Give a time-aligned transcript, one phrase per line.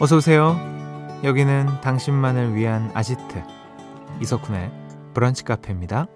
[0.00, 0.56] 어서 오세요.
[1.24, 3.42] 여기는 당신만을 위한 아지트
[4.20, 4.70] 이석훈의
[5.12, 6.06] 브런치 카페입니다.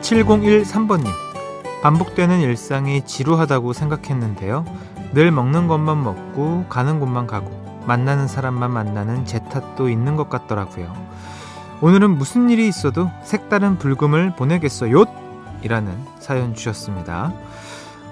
[0.00, 1.04] 7013번님
[1.82, 4.64] 반복되는 일상이 지루하다고 생각했는데요.
[5.12, 7.50] 늘 먹는 것만 먹고 가는 곳만 가고
[7.86, 10.90] 만나는 사람만 만나는 제 탓도 있는 것 같더라고요.
[11.82, 15.04] 오늘은 무슨 일이 있어도 색다른 불금을 보내겠어요.
[15.62, 17.34] 이라는 사연 주셨습니다.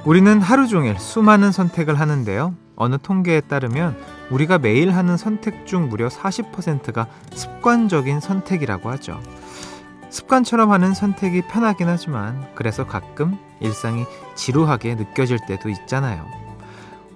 [0.05, 2.53] 우리는 하루 종일 수많은 선택을 하는데요.
[2.75, 3.97] 어느 통계에 따르면
[4.31, 9.21] 우리가 매일 하는 선택 중 무려 40%가 습관적인 선택이라고 하죠.
[10.09, 16.27] 습관처럼 하는 선택이 편하긴 하지만 그래서 가끔 일상이 지루하게 느껴질 때도 있잖아요.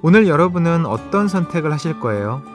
[0.02, 2.53] 오늘 여러분은 어떤 선택을 하실 거예요?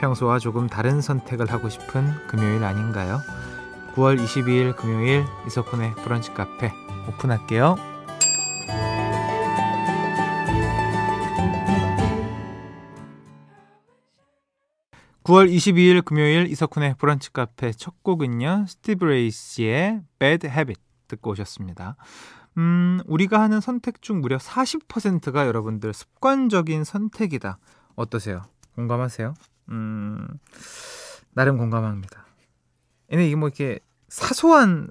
[0.00, 3.20] 평소와 조금 다른 선택을 하고 싶은 금요일 아닌가요?
[3.94, 6.72] 9월 22일 금요일 이석훈의 브런치 카페
[7.08, 7.76] 오픈할게요.
[15.24, 18.66] 9월 22일 금요일 이석훈의 브런치 카페 첫 곡은요.
[18.68, 21.96] 스티브 레이스의 Bad Habit 듣고 오셨습니다.
[22.58, 27.58] 음, 우리가 하는 선택 중 무려 40%가 여러분들 습관적인 선택이다.
[27.96, 28.42] 어떠세요?
[28.76, 29.34] 공감하세요?
[29.70, 30.26] 음,
[31.32, 32.26] 나름 공감합니다.
[33.08, 34.90] 근데 이게 뭐 이렇게 사소한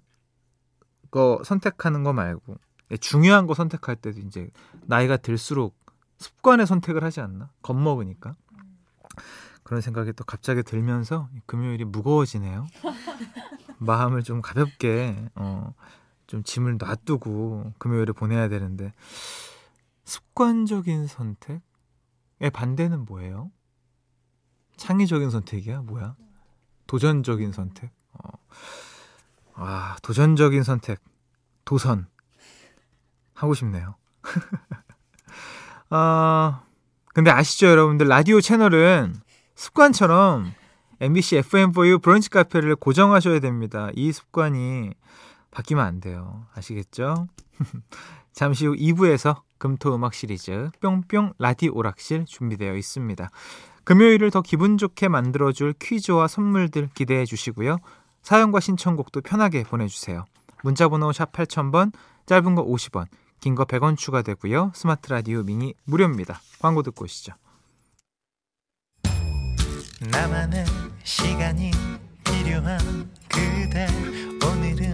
[1.12, 2.58] 거 선택하는 거 말고
[3.00, 4.50] 중요한 거 선택할 때도 이제
[4.86, 5.76] 나이가 들수록
[6.18, 7.50] 습관의 선택을 하지 않나?
[7.62, 8.36] 겁먹으니까.
[9.64, 12.68] 그런 생각이 또 갑자기 들면서 금요일이 무거워지네요.
[13.80, 15.74] 마음을 좀 가볍게 어,
[16.28, 18.94] 좀 짐을 놔두고 금요일을 보내야 되는데
[20.04, 21.62] 습관적인 선택의
[22.54, 23.52] 반대는 뭐예요?
[24.78, 25.82] 창의적인 선택이야?
[25.82, 26.16] 뭐야?
[26.88, 27.92] 도전적인 선택?
[28.14, 28.30] 어.
[29.56, 31.00] 아, 도전적인 선택.
[31.64, 32.08] 도선.
[33.34, 33.96] 하고 싶네요.
[35.90, 36.64] 아,
[37.14, 38.08] 근데 아시죠, 여러분들?
[38.08, 39.16] 라디오 채널은
[39.56, 40.54] 습관처럼
[41.00, 43.90] MBC FM4U 브런치 카페를 고정하셔야 됩니다.
[43.96, 44.92] 이 습관이
[45.52, 46.48] 바뀌면 안 돼요.
[46.54, 47.28] 아시겠죠?
[48.36, 53.30] 잠시 후 2부에서 금토 음악 시리즈 뿅뿅 라디 오락실 준비되어 있습니다.
[53.86, 57.78] 금요일을 더 기분 좋게 만들어줄 퀴즈와 선물들 기대해 주시고요.
[58.22, 60.26] 사연과 신청곡도 편하게 보내주세요.
[60.64, 61.94] 문자번호 샵 8000번,
[62.26, 63.06] 짧은 거 50원,
[63.40, 64.72] 긴 거 100원 추가되고요.
[64.76, 66.42] 스마트 라디오 미니 무료입니다.
[66.60, 67.34] 광고 듣고 오시죠.
[70.12, 70.66] 나만의
[71.04, 71.72] 시간이
[72.26, 72.80] 필요한
[73.30, 73.88] 그대
[74.46, 74.94] 오늘은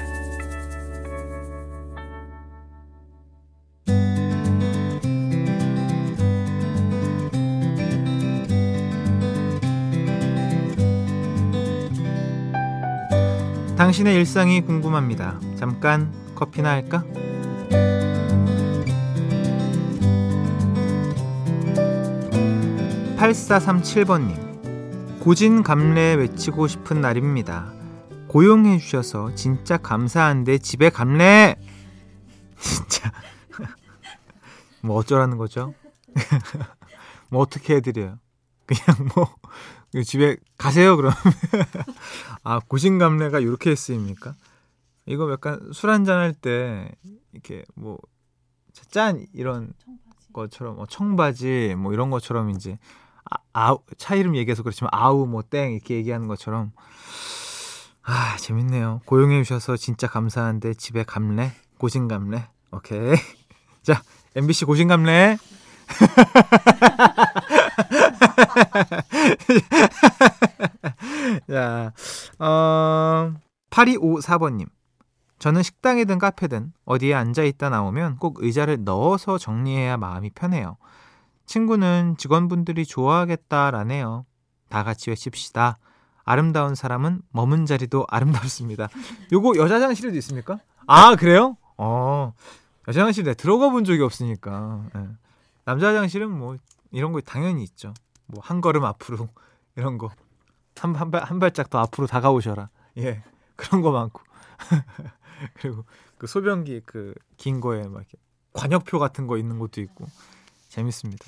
[13.91, 15.37] 당신의 일상이 궁금합니다.
[15.57, 17.03] 잠깐 커피나 할까?
[23.17, 25.19] 8437번님.
[25.19, 27.73] 고진감래 외치고 싶은 날입니다.
[28.29, 31.57] 고용해 주셔서 진짜 감사한데 집에 감래!
[32.61, 33.11] 진짜.
[34.79, 35.73] 뭐 어쩌라는 거죠?
[37.27, 38.19] 뭐 어떻게 해드려요?
[38.65, 39.35] 그냥 뭐
[40.05, 41.13] 집에 가세요 그럼.
[42.43, 44.35] 아 고진감래가 이렇게 쓰입니까?
[45.05, 46.91] 이거 약간 술 한잔 할 때
[47.33, 47.97] 이렇게 뭐
[48.91, 49.25] 짠!
[49.33, 49.73] 이런
[50.33, 52.77] 것처럼 뭐 청바지 뭐 이런 것처럼 이제
[53.29, 55.73] 아, 아우 차 이름 얘기해서 그렇지만 아우 뭐 땡!
[55.73, 56.71] 이렇게 얘기하는 것처럼.
[58.03, 59.01] 아 재밌네요.
[59.05, 63.15] 고용해 주셔서 진짜 감사한데 집에 감래 고진감래 오케이.
[63.83, 64.01] 자
[64.35, 65.37] MBC 고진감래
[71.49, 71.93] 자,
[72.39, 73.33] 어,
[73.69, 74.67] 8254번님.
[75.39, 80.77] 저는 식당이든 카페든 어디에 앉아 있다 나오면 꼭 의자를 넣어서 정리해야 마음이 편해요.
[81.47, 84.25] 친구는 직원분들이 좋아하겠다라네요.
[84.69, 85.79] 다 같이 외칩시다.
[86.23, 88.89] 아름다운 사람은 머문 자리도 아름답습니다.
[89.31, 90.59] 요거 여자 장실에도 있습니까?
[90.85, 91.57] 아, 그래요?
[91.77, 92.33] 어,
[92.87, 94.83] 여자 장실에 들어가 본 적이 없으니까.
[94.93, 95.07] 네.
[95.65, 96.57] 남자 화장실은 뭐
[96.91, 97.93] 이런 거 당연히 있죠.
[98.31, 99.29] 뭐 한 걸음 앞으로
[99.75, 100.09] 이런 거.
[100.77, 102.69] 한, 한, 발, 한 발짝 더 앞으로 다가오셔라.
[102.97, 103.23] 예.
[103.55, 104.21] 그런 거 많고.
[105.55, 105.85] 그리고
[106.17, 108.17] 그 소변기 그 긴 거에 막 이렇게
[108.53, 110.05] 관역표 같은 거 있는 것도 있고.
[110.69, 111.25] 재밌습니다.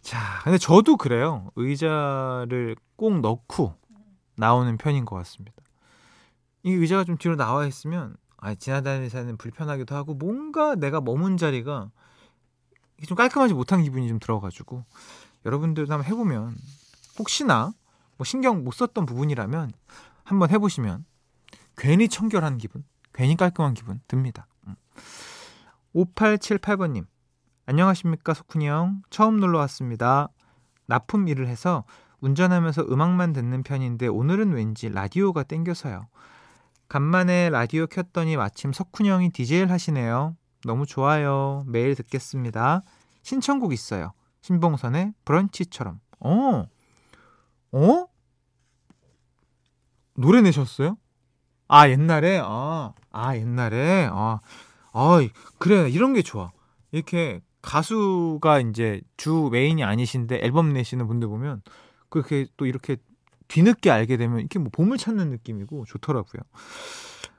[0.00, 1.50] 자, 근데 저도 그래요.
[1.56, 3.74] 의자를 꼭 넣고
[4.36, 5.56] 나오는 편인 것 같습니다.
[6.62, 11.90] 이 의자가 좀 뒤로 나와 있으면 아, 지나다니는 불편하기도 하고 뭔가 내가 머문 자리가
[13.06, 14.84] 좀 깔끔하지 못한 기분이 좀 들어가지고
[15.44, 16.56] 여러분들도 한번 해보면
[17.18, 17.72] 혹시나
[18.16, 19.72] 뭐 신경 못 썼던 부분이라면
[20.24, 21.04] 한번 해보시면
[21.76, 24.46] 괜히 청결한 기분, 괜히 깔끔한 기분 듭니다.
[25.94, 27.06] 5878번님, 음.
[27.66, 29.02] 안녕하십니까, 석훈이 형.
[29.10, 30.28] 처음 놀러 왔습니다.
[30.86, 31.84] 납품 일을 해서
[32.20, 36.08] 운전하면서 음악만 듣는 편인데 오늘은 왠지 라디오가 땡겨서요.
[36.88, 40.36] 간만에 라디오 켰더니 마침 석훈 형이 DJ를 하시네요.
[40.64, 41.64] 너무 좋아요.
[41.66, 42.82] 매일 듣겠습니다.
[43.22, 44.12] 신청곡 있어요.
[44.42, 46.00] 신봉선의 브런치처럼.
[46.20, 46.66] 어?
[47.72, 48.06] 어?
[50.14, 50.96] 노래 내셨어요?
[51.68, 52.40] 아, 옛날에?
[52.42, 54.08] 아, 아, 옛날에?
[54.12, 54.40] 아,
[54.92, 55.28] 아,
[55.58, 55.88] 그래.
[55.88, 56.50] 이런 게 좋아.
[56.90, 61.62] 이렇게 가수가 이제 주 메인이 아니신데 앨범 내시는 분들 보면
[62.08, 62.96] 그렇게 또 이렇게
[63.48, 66.42] 뒤늦게 알게 되면 이렇게 뭐 보물 찾는 느낌이고 좋더라고요.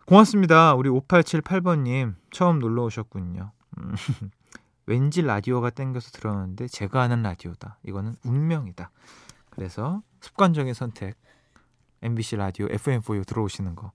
[0.06, 0.74] 고맙습니다.
[0.74, 3.52] 우리 5878번님 처음 놀러 오셨군요.
[4.84, 7.80] 음, 왠지 라디오가 땡겨서 들었는데 제가 아는 라디오다.
[7.84, 8.92] 이거는 운명이다.
[9.50, 11.16] 그래서 습관적인 선택
[12.02, 13.92] MBC 라디오 FM4U 들어오시는 거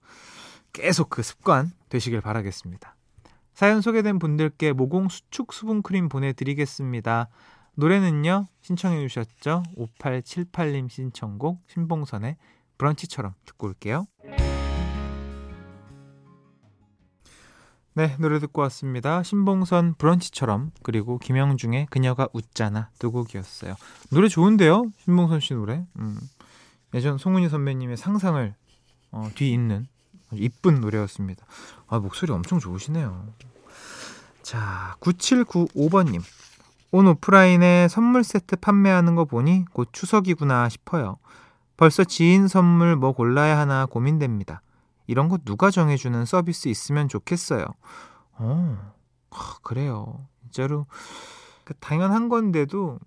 [0.73, 2.97] 계속 그 습관 되시길 바라겠습니다.
[3.55, 7.29] 사연 소개된 분들께 모공 수축 수분 크림 보내드리겠습니다.
[7.75, 12.37] 노래는요 신청해 주셨죠 5878님 신청곡 신봉선의
[12.77, 14.07] 브런치처럼 듣고 올게요.
[17.99, 19.25] 네, 노래 듣고 왔습니다.
[19.25, 23.75] 신봉선 브런치처럼 그리고 김영중의 그녀가 웃잖아 두 곡이었어요.
[24.13, 24.93] 노래 좋은데요?
[25.03, 25.85] 신봉선 씨 노래.
[25.99, 26.17] 음.
[26.95, 28.55] 예전 송은이 선배님의 상상을
[29.11, 29.89] 어, 뒤잇는
[30.35, 31.45] 이쁜 노래였습니다.
[31.89, 33.27] 아, 목소리 엄청 좋으시네요.
[34.43, 36.23] 자, 9795번님.
[36.93, 41.17] 온 오프라인에 선물 세트 판매하는 거 보니 곧 추석이구나 싶어요.
[41.77, 44.63] 벌써 지인 선물 뭐 골라야 하나 고민됩니다.
[45.09, 47.65] 이런 거 누가 정해주는 서비스 있으면 좋겠어요.
[48.35, 48.93] 어,
[49.31, 50.27] 아, 그래요.
[50.43, 50.87] 진짜로
[51.65, 53.01] 그 당연한 건데도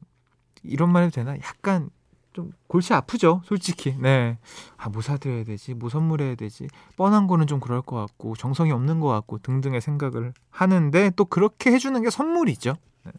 [0.64, 1.38] 이런 말 해도 되나?
[1.38, 1.90] 약간
[2.34, 3.96] 좀 골치 아프죠, 솔직히.
[4.00, 4.38] 네.
[4.78, 5.74] 아, 뭐 사드려야 되지?
[5.74, 6.68] 뭐 선물해야 되지?
[6.96, 11.72] 뻔한 거는 좀 그럴 것 같고, 정성이 없는 것 같고, 등등의 생각을 하는데, 또 그렇게
[11.72, 12.76] 해주는 게 선물이죠.
[13.06, 13.12] 네.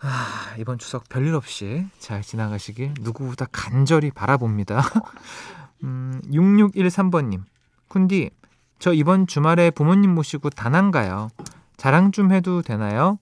[0.00, 4.82] 아, 이번 추석 별일 없이 잘 지나가시길 누구보다 간절히 바라봅니다.
[5.84, 7.42] 음, 6613번님.
[7.94, 8.30] 쿤디,
[8.80, 11.28] 저 이번 주말에 부모님 모시고 다낭 가요.
[11.76, 13.18] 자랑 좀 해도 되나요?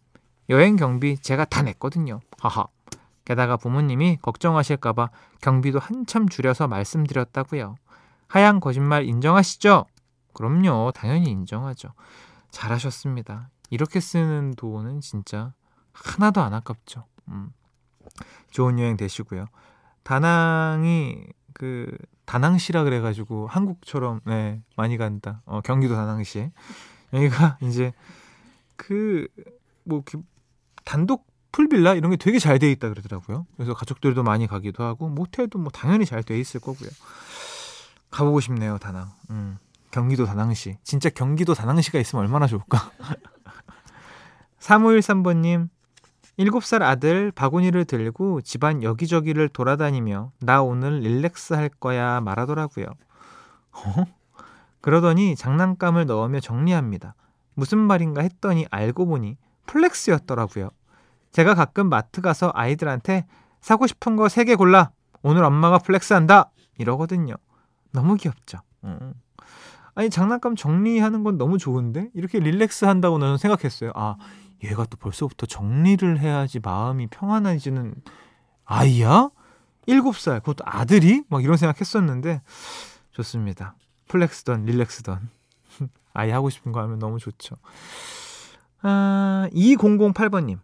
[0.48, 2.20] 여행 경비 제가 다 냈거든요.
[2.38, 2.66] 하하.
[3.24, 5.10] 게다가 부모님이 걱정하실까봐
[5.42, 7.76] 경비도 한참 줄여서 말씀드렸다고요.
[8.28, 9.84] 하얀 거짓말 인정하시죠?
[10.32, 10.92] 그럼요.
[10.94, 11.90] 당연히 인정하죠.
[12.50, 13.50] 잘하셨습니다.
[13.70, 15.52] 이렇게 쓰는 돈은 진짜
[15.92, 17.04] 하나도 안 아깝죠.
[17.28, 17.52] 음.
[18.50, 19.46] 좋은 여행 되시고요.
[20.02, 25.42] 다낭이 그 다낭시라 그래가지고 한국처럼 네 많이 간다.
[25.44, 26.50] 어, 경기도 다낭시
[27.12, 27.92] 여기가 이제
[28.76, 30.02] 그뭐
[30.84, 33.46] 단독 풀빌라 이런 게 되게 잘 돼 있다 그러더라고요.
[33.56, 36.88] 그래서 가족들도 많이 가기도 하고 모텔도 뭐 당연히 잘 돼 있을 거고요.
[38.10, 39.10] 가보고 싶네요 다낭.
[39.30, 39.58] 음,
[39.90, 40.78] 경기도 다낭시.
[40.82, 42.90] 진짜 경기도 다낭시가 있으면 얼마나 좋을까.
[44.60, 45.68] 3513번님
[46.38, 52.86] 7살 아들 바구니를 들고 집안 여기저기를 돌아다니며 나 오늘 relax 할 거야 말하더라고요.
[52.86, 54.04] 어?
[54.80, 57.14] 그러더니 장난감을 넣으며 정리합니다.
[57.54, 59.36] 무슨 말인가 했더니 알고 보니
[59.66, 60.70] flex였더라고요.
[61.30, 63.26] 제가 가끔 마트 가서 아이들한테
[63.60, 64.90] 사고 싶은 거 3개 골라.
[65.22, 66.50] 오늘 엄마가 flex 한다.
[66.78, 67.36] 이러거든요.
[67.92, 68.58] 너무 귀엽죠.
[68.84, 69.14] 음.
[69.94, 73.92] 아니 장난감 정리하는 건 너무 좋은데 이렇게 relax 한다고 저는 생각했어요.
[73.94, 74.16] 아
[74.64, 77.94] 얘가 또 벌써부터 정리를 해야지 마음이 평안해지는
[78.64, 79.30] 아이야?
[79.88, 81.24] 7살, 그것도 아들이?
[81.28, 82.40] 막 이런 생각 했었는데,
[83.10, 83.74] 좋습니다.
[84.08, 85.30] 플렉스던, 릴렉스던.
[86.14, 87.56] 아이 하고 싶은 거 하면 너무 좋죠.
[88.82, 90.58] 아, 2008번님.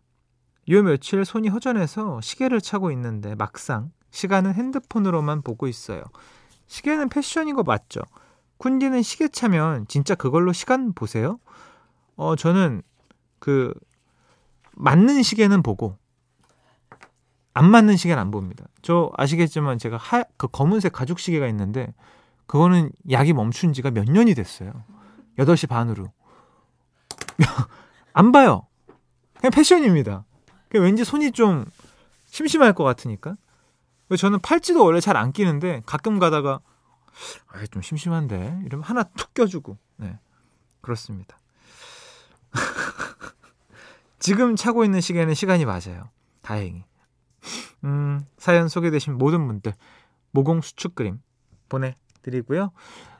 [0.70, 6.02] 요 며칠 손이 허전해서 시계를 차고 있는데 막상 시간은 핸드폰으로만 보고 있어요.
[6.66, 8.02] 시계는 패션인 거 맞죠?
[8.58, 11.38] 쿤디는 시계 차면 진짜 그걸로 시간 보세요?
[12.16, 12.82] 어, 저는
[13.38, 13.72] 그
[14.78, 15.96] 맞는 시계는 보고
[17.52, 18.64] 안 맞는 시계는 안 봅니다.
[18.82, 21.92] 저 아시겠지만 제가 하, 그 검은색 가죽 시계가 있는데
[22.46, 24.84] 그거는 약이 멈춘 지가 몇 년이 됐어요.
[25.38, 26.12] 8시 반으로.
[28.12, 28.66] 안 봐요.
[29.34, 30.24] 그냥 패션입니다.
[30.68, 31.64] 그냥 왠지 손이 좀
[32.26, 33.36] 심심할 것 같으니까.
[34.16, 36.60] 저는 팔찌도 원래 잘 안 끼는데 가끔 가다가
[37.48, 40.18] 아, 좀 심심한데 이러면 하나 툭 껴주고 네
[40.80, 41.38] 그렇습니다.
[44.18, 46.10] 지금 차고 있는 시계는 시간이 맞아요.
[46.42, 46.84] 다행히.
[47.84, 49.72] 음, 사연 소개되신 모든 분들
[50.32, 51.20] 모공 수축 그림
[51.68, 52.72] 보내드리고요.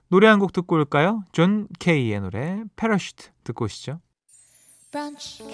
[0.09, 1.23] 노래 한 곡 듣고 올까요?
[1.33, 4.00] 존 케이의 노래 Parachute 듣고 오시죠.
[4.90, 5.45] 브런치,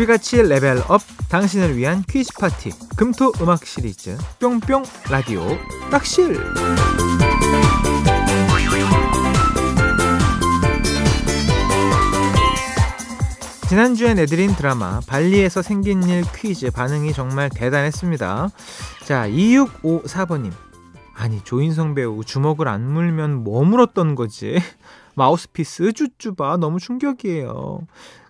[0.00, 5.46] 우리 같이 레벨업 당신을 위한 퀴즈 파티 금토 음악 시리즈 뿅뿅 라디오
[5.90, 6.40] 락실
[13.68, 18.48] 지난주에 내드린 드라마 발리에서 생긴 일 퀴즈 반응이 정말 대단했습니다.
[19.04, 20.50] 자 2654번님
[21.12, 24.56] 아니 조인성 배우 주먹을 안 물면 뭐 물었던 거지?
[25.20, 27.86] 마우스피스 쭈쭈바 너무 충격이에요.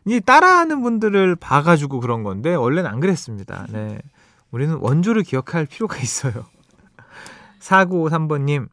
[0.06, 3.66] 이 따라하는 분들을 봐가지고 그런 건데 원래는 안 그랬습니다.
[3.70, 4.00] 네.
[4.50, 6.47] 우리는 원조를 기억할 필요가 있어요.
[7.61, 8.68] 4953번님,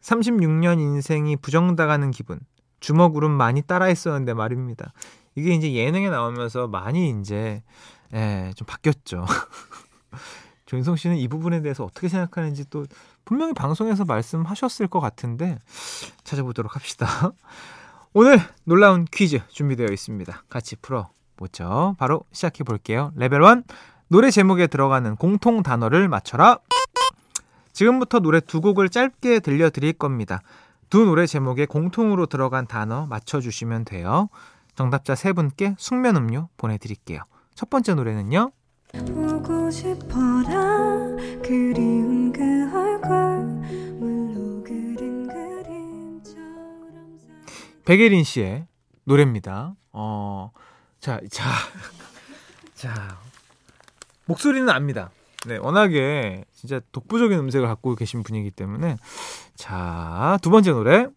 [0.00, 2.40] 36년 인생이 부정당하는 기분.
[2.78, 4.94] 주먹으로 많이 따라했었는데 말입니다.
[5.34, 7.62] 이게 이제 예능에 나오면서 많이 이제,
[8.14, 9.26] 예, 좀 바뀌었죠.
[10.64, 12.86] 조인성 씨는 이 부분에 대해서 어떻게 생각하는지 또
[13.30, 15.56] 분명히 방송에서 말씀하셨을 것 같은데
[16.24, 17.06] 찾아보도록 합시다.
[18.12, 20.42] 오늘 놀라운 퀴즈 준비되어 있습니다.
[20.48, 21.94] 같이 풀어보죠.
[21.96, 23.12] 바로 시작해 볼게요.
[23.14, 23.62] 레벨 1
[24.08, 26.58] 노래 제목에 들어가는 공통 단어를 맞춰라.
[27.72, 30.42] 지금부터 노래 두 곡을 짧게 들려드릴 겁니다.
[30.88, 34.28] 두 노래 제목에 공통으로 들어간 단어 맞춰주시면 돼요.
[34.74, 37.22] 정답자 세 분께 숙면 음료 보내드릴게요.
[37.54, 38.50] 첫 번째 노래는요.
[39.14, 41.06] 보고 싶어라
[41.44, 42.69] 그리운 그
[47.90, 48.68] 백예린 씨의
[49.02, 49.74] 노래입니다.
[49.90, 50.52] 어,
[51.00, 51.50] 자, 자,
[52.72, 53.18] 자,
[54.26, 55.10] 목소리는 압니다.
[55.48, 58.96] 네, 워낙에 진짜 독보적인 음색을 갖고 계신 분이기 때문에
[59.56, 61.08] 자, 두 번째 노래.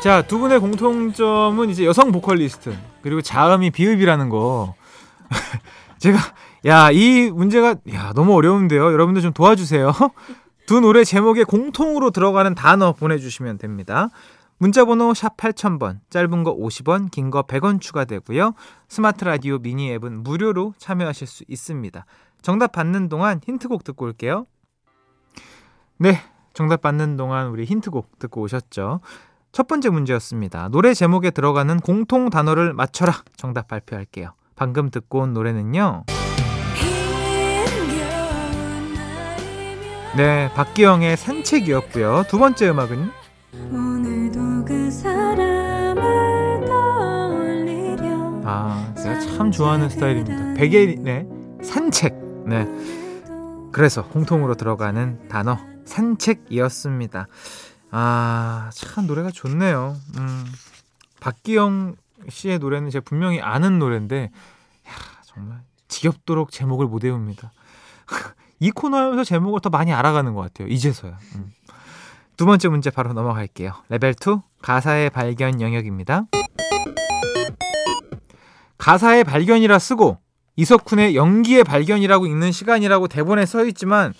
[0.00, 4.74] 자, 두 분의 공통점은 이제 여성 보컬리스트, 그리고 자음이 비읍이라는 거.
[6.00, 6.18] 제가
[6.66, 8.92] 야, 이 문제가 야, 너무 어려운데요.
[8.92, 9.92] 여러분들 좀 도와주세요.
[10.66, 14.08] 두 노래 제목에 공통으로 들어가는 단어 보내주시면 됩니다.
[14.58, 18.52] 문자번호 샵 8000번, 짧은 거 50원, 긴 거 100원 추가되고요.
[18.88, 22.04] 스마트 라디오 미니 앱은 무료로 참여하실 수 있습니다.
[22.42, 24.44] 정답 받는 동안 힌트곡 듣고 올게요.
[25.96, 26.20] 네,
[26.52, 29.00] 정답 받는 동안 우리 힌트곡 듣고 오셨죠?
[29.52, 30.68] 첫 번째 문제였습니다.
[30.68, 33.14] 노래 제목에 들어가는 공통 단어를 맞춰라.
[33.36, 34.34] 정답 발표할게요.
[34.56, 36.04] 방금 듣고 온 노래는요.
[40.16, 42.24] 네, 박기영의 산책이었고요.
[42.28, 43.12] 두 번째 음악은
[44.66, 44.90] 그
[48.44, 50.54] 아, 제가 참 좋아하는 스타일입니다.
[50.54, 51.26] 베개네
[51.62, 52.14] 산책.
[52.46, 52.66] 네.
[53.70, 57.28] 그래서 공통으로 들어가는 단어 산책이었습니다.
[57.92, 59.96] 아, 참 노래가 좋네요.
[60.18, 60.44] 음.
[61.20, 61.94] 박기영
[62.28, 64.92] 씨의 노래는 제가 분명히 아는 노래인데 야,
[65.24, 67.52] 정말 지겹도록 제목을 못 외웁니다.
[68.60, 70.68] 이 코너에서 제목을 더 많이 알아가는 것 같아요.
[70.68, 71.18] 이제서야.
[71.36, 71.50] 음.
[72.36, 73.72] 두 번째 문제 바로 넘어갈게요.
[73.88, 76.26] 레벨 2 가사의 발견 영역입니다.
[78.78, 80.18] 가사의 발견이라 쓰고
[80.56, 84.12] 이석훈의 연기의 발견이라고 읽는 시간이라고 대본에 써 있지만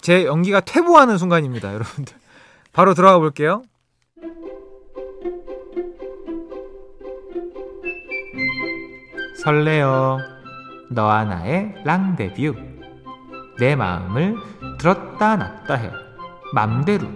[0.00, 2.16] 제 연기가 퇴보하는 순간입니다, 여러분들.
[2.72, 3.62] 바로 들어가 볼게요.
[9.42, 10.18] 설레어
[10.90, 12.69] 너와 나의 랑데뷰
[13.60, 14.36] 내 마음을
[14.78, 15.92] 들었다 놨다 해.
[16.54, 17.06] 맘대로.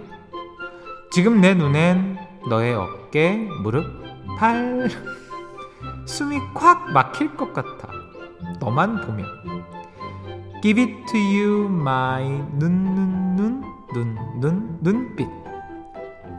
[1.11, 2.17] 지금 내 눈엔
[2.49, 3.83] 너의 어깨, 무릎,
[4.37, 4.87] 팔
[6.05, 7.89] 숨이 콱 막힐 것 같아.
[8.59, 9.25] 너만 보면.
[10.61, 12.23] Give it to you my
[12.59, 15.27] 눈 눈 눈 눈 눈 눈빛.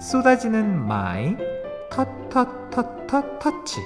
[0.00, 1.36] 쏟아지는 my
[1.90, 3.80] 터 터 터 터 터치.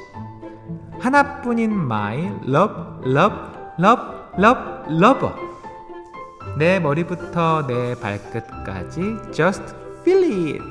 [1.01, 2.75] 하나뿐인 my love
[3.07, 3.37] love
[3.79, 4.03] love
[4.39, 4.61] love
[4.91, 5.51] lover
[6.61, 9.63] 내 머리부터 내 발끝까지 just
[10.03, 10.63] feel it.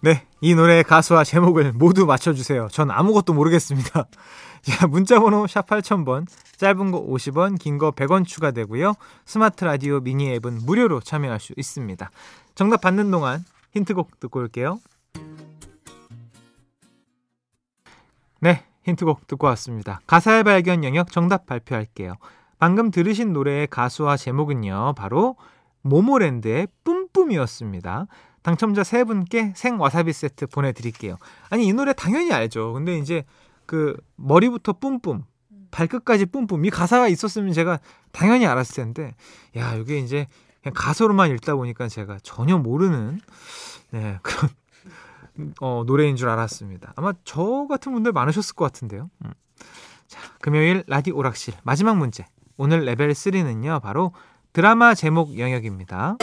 [0.00, 2.68] 네, 이 노래의 가수와 제목을 모두 맞춰주세요.
[2.72, 4.06] 전 아무것도 모르겠습니다.
[4.62, 8.94] 자, 문자번호 샵 8000번, 짧은 거 50원, 긴 거 100원 추가되고요.
[9.26, 12.10] 스마트 라디오 미니 앱은 무료로 참여할 수 있습니다.
[12.54, 14.80] 정답 받는 동안 힌트곡 듣고 올게요.
[18.40, 20.00] 네, 힌트곡 듣고 왔습니다.
[20.06, 22.14] 가사의 발견 영역 정답 발표할게요.
[22.58, 25.36] 방금 들으신 노래의 가수와 제목은요, 바로
[25.82, 28.06] 모모랜드의 뿜뿜이었습니다.
[28.42, 31.16] 당첨자 세 분께 생와사비 세트 보내드릴게요.
[31.50, 32.72] 아니, 이 노래 당연히 알죠.
[32.72, 33.24] 근데 이제
[33.66, 35.24] 그 머리부터 뿜뿜,
[35.70, 37.78] 발끝까지 뿜뿜, 이 가사가 있었으면 제가
[38.12, 39.14] 당연히 알았을 텐데,
[39.56, 40.26] 야, 이게 이제
[40.62, 43.20] 그냥 가사로만 읽다 보니까 제가 전혀 모르는,
[43.90, 44.50] 네, 그런
[45.60, 46.92] 어, 노래인 줄 알았습니다.
[46.96, 49.10] 아마 저 같은 분들 많으셨을 것 같은데요.
[49.24, 49.32] 음.
[50.06, 52.26] 자, 금요일 라디오 오락실 마지막 문제.
[52.60, 54.12] 오늘 레벨 3는요, 바로
[54.52, 56.16] 드라마 제목 영역입니다.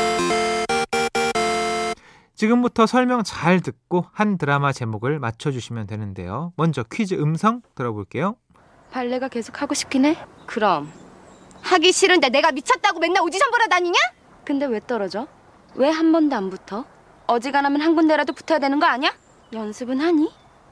[2.35, 6.51] 지금부터 설명 잘 듣고 한 드라마 제목을 맞춰주시면 되는데요.
[6.57, 8.35] 먼저 퀴즈 음성 들어볼게요.
[8.91, 10.17] 발레가 계속 하고 싶긴 해?
[10.45, 10.91] 그럼
[11.61, 13.97] 하기 싫은데 내가 미쳤다고 맨날 오디션 보러 다니냐?
[14.43, 15.27] 근데 왜 떨어져?
[15.75, 16.85] 왜 한 번도 안 붙어?
[17.27, 19.13] 어지간하면 한 군데라도 붙어야 되는 거 아니야?
[19.53, 20.29] 연습은 하니?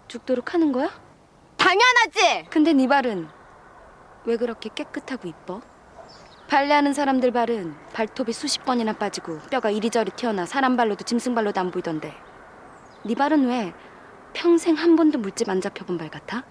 [0.10, 0.90] 죽도록 하는 거야?
[1.58, 2.50] 당연하지.
[2.50, 3.28] 근데 네 발은
[4.26, 5.62] 왜 그렇게 깨끗하고 이뻐?
[6.48, 11.72] 발레하는 사람들 발은 발톱이 수십 번이나 빠지고 뼈가 이리저리 튀어나 사람 발로도 짐승 발로도 안
[11.72, 12.14] 보이던데
[13.06, 13.74] 네 발은 왜
[14.34, 16.44] 평생 한 번도 물집 안 잡혀본 발 같아?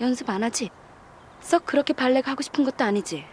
[0.00, 0.70] 연습 안 하지?
[1.40, 3.24] 썩 그렇게 발레가 하고 싶은 것도 아니지?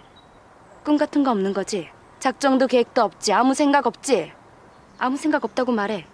[0.83, 1.89] 꿈 같은 거 없는 거지?
[2.19, 3.33] 작정도 계획도 없지?
[3.33, 4.33] 아무 생각 없지?
[4.97, 6.05] 아무 생각 없다고 말해.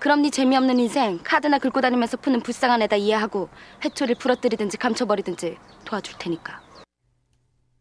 [0.00, 3.48] 그럼 네 재미없는 인생 카드나 긁고 다니면서 푸는 불쌍한 애다 이해하고
[3.84, 6.60] 회초리를 부러뜨리든지 감춰버리든지 도와줄 테니까.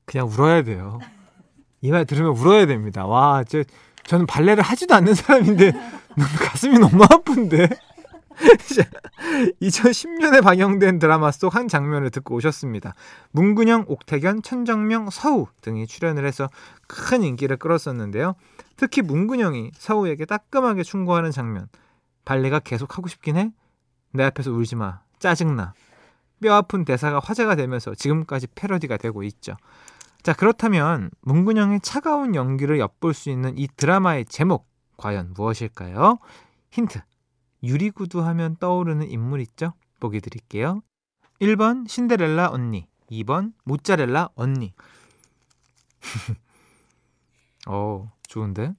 [0.06, 1.00] 그냥 울어야 돼요.
[1.82, 3.06] 이 말 들으면 울어야 됩니다.
[3.06, 3.64] 와, 저,
[4.04, 5.72] 저는 발레를 하지도 않는 사람인데
[6.42, 7.70] 가슴이 너무 아픈데.
[9.62, 12.94] 2010년에 방영된 드라마 속 한 장면을 듣고 오셨습니다.
[13.32, 16.50] 문근영, 옥태견, 천정명, 서우 등이 출연을 해서
[16.88, 18.36] 큰 인기를 끌었었는데요.
[18.78, 21.68] 특히 문근영이 서우에게 따끔하게 충고하는 장면.
[22.30, 23.52] 발레가 계속 하고 싶긴 해?
[24.12, 25.02] 내 앞에서 울지 마.
[25.18, 25.74] 짜증나.
[26.40, 29.58] 뼈 아픈 대사가 화제가 되면서 지금까지 패러디가 되고 있죠.
[30.22, 36.20] 자, 그렇다면 문근영의 차가운 연기를 엿볼 수 있는 이 드라마의 제목 과연 무엇일까요?
[36.70, 37.02] 힌트.
[37.64, 39.74] 유리구두 하면 떠오르는 인물 있죠?
[40.00, 40.84] 보기 드릴게요.
[41.42, 44.76] 1번 신데렐라 언니, 2번 모짜렐라 언니.
[47.68, 48.76] 어, 좋은데?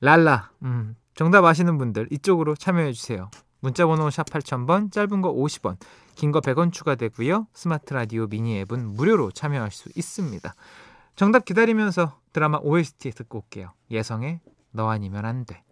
[0.00, 0.50] 랄라.
[0.62, 3.30] 음, 정답 아시는 분들 이쪽으로 참여해 주세요.
[3.60, 5.76] 문자 번호 샵 8000번, 짧은 거 50원,
[6.14, 7.46] 긴 거 100원 추가되고요.
[7.52, 10.54] 스마트 라디오 미니 앱은 무료로 참여할 수 있습니다.
[11.16, 13.74] 정답 기다리면서 드라마 OST 듣고 올게요.
[13.90, 15.62] 예성의 너 아니면 안 돼.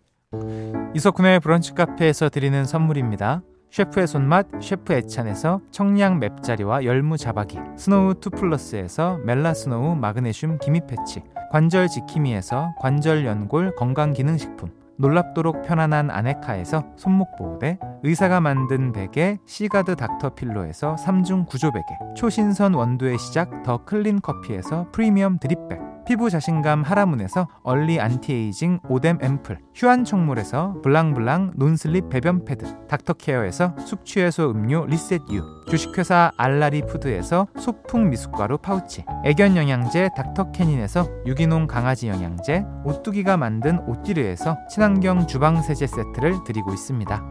[0.95, 3.41] 이석훈의 브런치 카페에서 드리는 선물입니다.
[3.71, 10.83] 셰프의 손맛 셰프 애찬에서 청량 맵자리와 열무 자박이 스노우 투 플러스에서 멜라 스노우 마그네슘 기미
[10.87, 19.97] 패치 관절 지킴이에서 관절 연골 건강기능식품 놀랍도록 편안한 아네카에서 손목 보호대, 의사가 만든 베개 시가드
[19.97, 26.85] 닥터필로에서 3중 구조 베개, 초신선 원두의 시작 더 클린 커피에서 프리미엄 drip bag, 피부 자신감
[26.85, 35.65] 하라문에서 early anti-aging 오뎀 앰플, 휴안 청물에서 블랑블랑 non-slip 배변 패드, 닥터케어에서 숙취해소 음료 리셋유,
[35.69, 44.57] 주식회사 알라리 푸드에서 소풍 미숫가루 파우치, 애견 영양제 닥터캐닌에서 유기농 강아지 영양제, 오뚜기가 만든 오띠르에서
[44.71, 47.23] 친환 친환경 주방 세제 세트를 드리고 있습니다.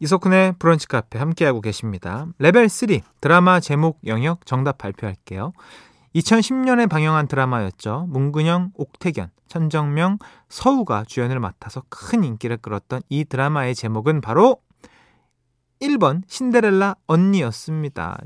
[0.00, 2.26] 이석훈의 브런치 카페 함께하고 계십니다.
[2.38, 5.52] 레벨 3 드라마 제목 영역 정답 발표할게요.
[6.14, 8.06] 2010년에 방영한 드라마였죠.
[8.08, 14.58] 문근영, 옥택연, 천정명, 서우가 주연을 맡아서 큰 인기를 끌었던 이 드라마의 제목은 바로
[15.80, 18.18] 1번 신데렐라 언니였습니다.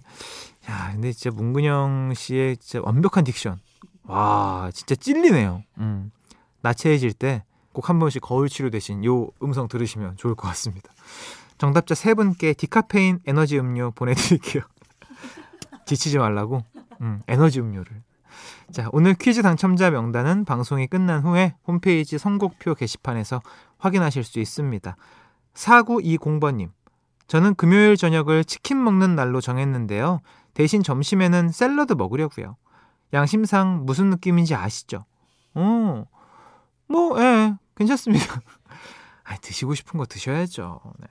[0.71, 3.57] 야, 근데 진짜 문근영 씨의 진짜 완벽한 diction.
[4.05, 5.63] 와, 진짜 찔리네요.
[5.79, 6.11] 음.
[6.61, 7.43] 나태해질 때
[7.79, 10.93] 꼭 한 번씩 거울 치료 대신 요 음성 들으시면 좋을 것 같습니다.
[11.59, 14.65] 정답자 세 분께 디카페인 에너지 음료 보내드릴게요.
[15.87, 16.65] 지치지 말라고
[17.01, 18.03] 음, 에너지 음료를.
[18.71, 23.41] 자, 오늘 퀴즈 당첨자 명단은 방송이 끝난 후에 홈페이지 선곡표 게시판에서
[23.79, 24.97] 확인하실 수 있습니다.
[25.55, 26.71] 4920번님,
[27.27, 30.21] 저는 금요일 저녁을 치킨 먹는 날로 정했는데요.
[30.55, 32.57] 대신 점심에는 샐러드 먹으려고요.
[33.13, 35.05] 양심상 무슨 느낌인지 아시죠?
[35.55, 36.05] 어,
[36.89, 38.41] 뭐, 예, 괜찮습니다.
[39.25, 40.81] 아, 드시고 싶은 거 드셔야죠.
[41.01, 41.07] 네.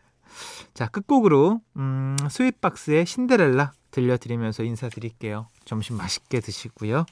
[0.73, 5.49] 자, 끝곡으로 음, 스윗박스의 신데렐라 들려드리면서 인사드릴게요.
[5.67, 7.05] 점심 맛있게 드시고요.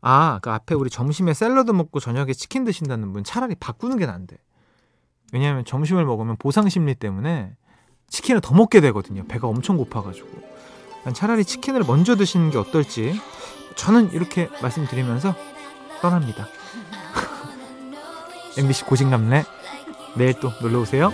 [0.00, 4.36] 아, 그 앞에 우리 점심에 샐러드 먹고 저녁에 치킨 드신다는 분 차라리 바꾸는 게 나은데.
[5.32, 7.54] 왜냐하면 점심을 먹으면 보상 심리 때문에
[8.08, 9.24] 치킨을 더 먹게 되거든요.
[9.26, 10.28] 배가 엄청 고파가지고.
[11.12, 13.20] 차라리 치킨을 먼저 드시는 게 어떨지
[13.76, 15.34] 저는 이렇게 말씀드리면서
[16.00, 16.48] 떠납니다.
[18.56, 19.44] MBC 고식남래
[20.16, 21.12] 내일 또 놀러 오세요.